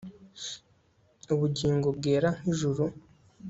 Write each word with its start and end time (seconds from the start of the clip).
Ubugingo 1.33 1.87
bwera 1.97 2.29
nkijuru 2.39 2.83